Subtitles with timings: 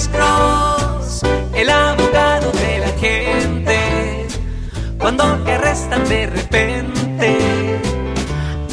[0.00, 1.22] Alex Cross,
[1.54, 4.26] el abogado de la gente.
[4.98, 7.78] Cuando te arrestan de repente,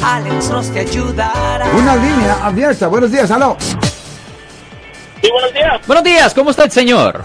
[0.02, 1.66] Alex Cross te ayudará.
[1.76, 2.86] Una línea abierta.
[2.86, 3.58] Buenos días, aló.
[3.60, 5.86] Sí, buenos días.
[5.86, 7.22] Buenos días, ¿cómo está el señor?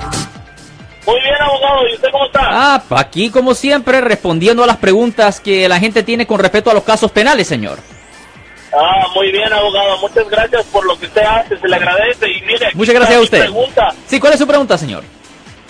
[1.05, 1.87] Muy bien, abogado.
[1.89, 2.41] ¿Y usted cómo está?
[2.43, 6.73] Ah, aquí como siempre respondiendo a las preguntas que la gente tiene con respecto a
[6.73, 7.79] los casos penales, señor.
[8.75, 9.97] Ah, muy bien, abogado.
[9.99, 11.57] Muchas gracias por lo que usted hace.
[11.59, 12.27] Se le agradece.
[12.29, 13.39] Y mire, Muchas gracias a usted.
[13.41, 13.93] Pregunta.
[14.07, 15.03] Sí, ¿cuál es su pregunta, señor?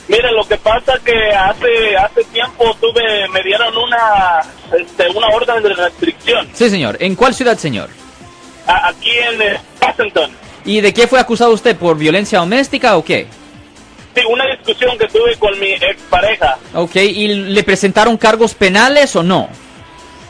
[0.08, 4.42] Mire, lo que pasa que hace hace tiempo tuve me dieron una
[4.78, 6.98] este, una orden de restricción Sí, señor.
[7.00, 7.90] ¿En cuál ciudad, señor?
[8.68, 10.32] a- aquí en eh, Washington.
[10.66, 11.76] ¿Y de qué fue acusado usted?
[11.78, 13.28] ¿Por violencia doméstica o qué?
[14.16, 16.58] Sí, una discusión que tuve con mi expareja.
[16.76, 19.50] Ok, ¿y le presentaron cargos penales o no?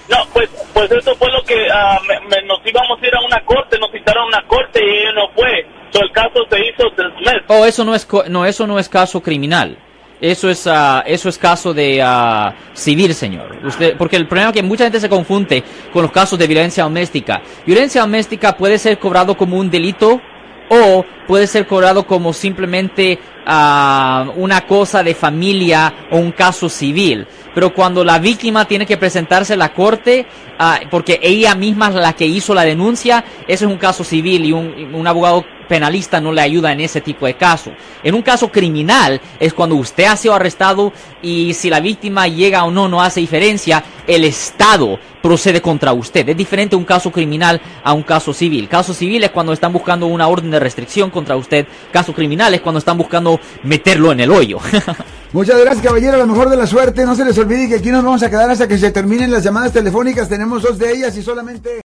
[0.08, 2.43] No, pues pues eso fue lo que ah, me- me-
[2.74, 5.66] íbamos a ir a una corte, nos citaron a una corte y ella no fue.
[5.92, 7.44] So, el caso se hizo después.
[7.48, 9.78] Oh, eso no es no, eso no es caso criminal.
[10.20, 13.58] Eso es ah, eso es caso de ah, civil, señor.
[13.64, 16.84] Usted porque el problema es que mucha gente se confunde con los casos de violencia
[16.84, 17.42] doméstica.
[17.66, 20.22] Violencia doméstica puede ser cobrado como un delito
[20.70, 27.28] o puede ser cobrado como simplemente ah, una cosa de familia o un caso civil.
[27.54, 30.26] Pero cuando la víctima tiene que presentarse a la corte,
[30.60, 34.46] ah, porque ella misma es la que hizo la denuncia, eso es un caso civil
[34.46, 37.72] y un, un abogado penalista no le ayuda en ese tipo de caso.
[38.04, 42.64] En un caso criminal es cuando usted ha sido arrestado y si la víctima llega
[42.64, 46.30] o no no hace diferencia, el Estado procede contra usted.
[46.30, 48.70] Es diferente un caso criminal a un caso civil.
[48.70, 51.66] Caso civil es cuando están buscando una orden de restricción contra usted.
[51.92, 54.60] Caso criminal es cuando están buscando meterlo en el hoyo.
[55.34, 56.18] Muchas gracias, caballero.
[56.18, 57.04] Lo mejor de la suerte.
[57.04, 59.44] No se les olvide que aquí nos vamos a quedar hasta que se terminen las
[59.44, 60.30] llamadas telefónicas.
[60.30, 61.83] Tenemos dos de ellas y solamente